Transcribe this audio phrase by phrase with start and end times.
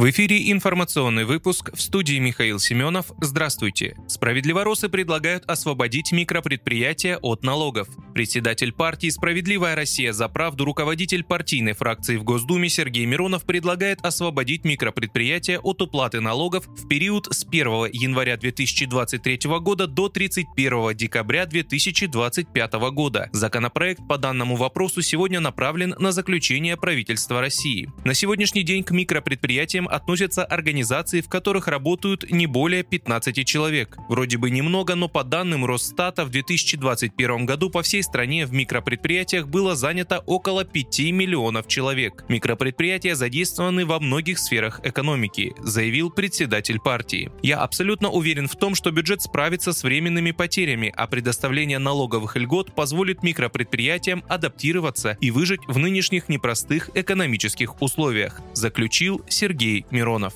[0.00, 3.12] В эфире информационный выпуск в студии Михаил Семенов.
[3.20, 3.98] Здравствуйте.
[4.08, 7.86] Справедливоросы предлагают освободить микропредприятия от налогов.
[8.12, 14.64] Председатель партии «Справедливая Россия за правду» руководитель партийной фракции в Госдуме Сергей Миронов предлагает освободить
[14.64, 22.72] микропредприятия от уплаты налогов в период с 1 января 2023 года до 31 декабря 2025
[22.92, 23.30] года.
[23.32, 27.90] Законопроект по данному вопросу сегодня направлен на заключение правительства России.
[28.04, 33.96] На сегодняшний день к микропредприятиям относятся организации, в которых работают не более 15 человек.
[34.08, 39.46] Вроде бы немного, но по данным Росстата в 2021 году по всей стране в микропредприятиях
[39.46, 42.24] было занято около 5 миллионов человек.
[42.28, 47.30] Микропредприятия задействованы во многих сферах экономики, заявил председатель партии.
[47.40, 52.74] Я абсолютно уверен в том, что бюджет справится с временными потерями, а предоставление налоговых льгот
[52.74, 60.34] позволит микропредприятиям адаптироваться и выжить в нынешних непростых экономических условиях, заключил Сергей Миронов.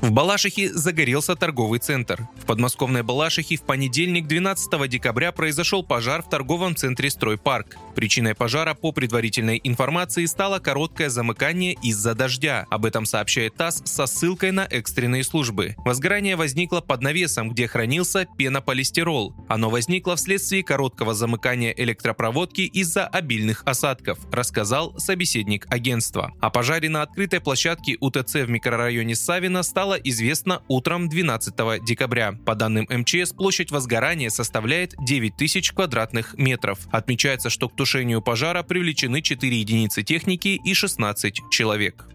[0.00, 2.28] В Балашихе загорелся торговый центр.
[2.36, 7.76] В подмосковной Балашихе в понедельник 12 декабря произошел пожар в торговом центре «Стройпарк».
[7.96, 12.64] Причиной пожара, по предварительной информации, стало короткое замыкание из-за дождя.
[12.70, 15.74] Об этом сообщает ТАСС со ссылкой на экстренные службы.
[15.78, 19.34] Возгорание возникло под навесом, где хранился пенополистирол.
[19.48, 26.32] Оно возникло вследствие короткого замыкания электропроводки из-за обильных осадков, рассказал собеседник агентства.
[26.40, 32.32] О пожаре на открытой площадке УТЦ в микрорайоне Савина стало стало известно утром 12 декабря.
[32.44, 36.80] По данным МЧС, площадь возгорания составляет 9 тысяч квадратных метров.
[36.92, 42.06] Отмечается, что к тушению пожара привлечены 4 единицы техники и 16 человек.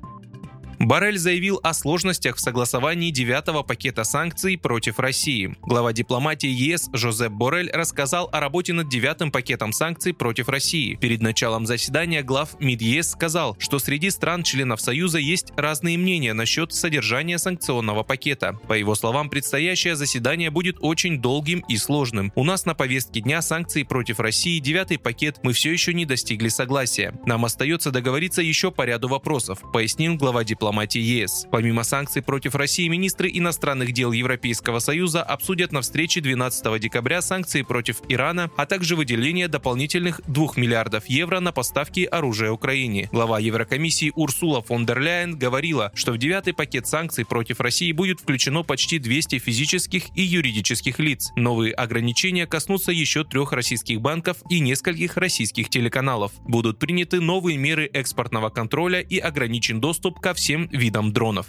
[0.85, 5.55] Барель заявил о сложностях в согласовании девятого пакета санкций против России.
[5.61, 10.95] Глава дипломатии ЕС Жозеп Борель рассказал о работе над девятым пакетом санкций против России.
[10.95, 16.73] Перед началом заседания глав МИД ЕС сказал, что среди стран-членов Союза есть разные мнения насчет
[16.73, 18.59] содержания санкционного пакета.
[18.67, 22.31] По его словам, предстоящее заседание будет очень долгим и сложным.
[22.35, 26.49] У нас на повестке дня санкции против России, девятый пакет, мы все еще не достигли
[26.49, 27.13] согласия.
[27.25, 31.45] Нам остается договориться еще по ряду вопросов, пояснил глава дипломатии дипломатии ЕС.
[31.51, 37.61] Помимо санкций против России, министры иностранных дел Европейского Союза обсудят на встрече 12 декабря санкции
[37.61, 43.07] против Ирана, а также выделение дополнительных 2 миллиардов евро на поставки оружия Украине.
[43.11, 48.19] Глава Еврокомиссии Урсула фон дер Ляйен говорила, что в девятый пакет санкций против России будет
[48.19, 51.31] включено почти 200 физических и юридических лиц.
[51.35, 56.31] Новые ограничения коснутся еще трех российских банков и нескольких российских телеканалов.
[56.47, 61.47] Будут приняты новые меры экспортного контроля и ограничен доступ ко всем видам дронов.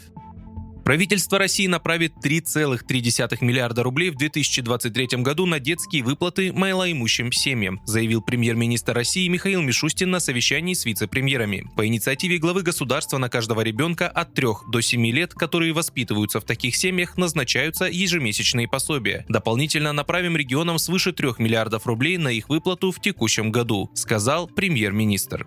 [0.84, 8.20] Правительство России направит 3,3 миллиарда рублей в 2023 году на детские выплаты малоимущим семьям, заявил
[8.20, 11.64] премьер-министр России Михаил Мишустин на совещании с вице-премьерами.
[11.74, 16.44] По инициативе главы государства на каждого ребенка от 3 до 7 лет, которые воспитываются в
[16.44, 19.24] таких семьях, назначаются ежемесячные пособия.
[19.30, 25.46] Дополнительно направим регионам свыше 3 миллиардов рублей на их выплату в текущем году, сказал премьер-министр.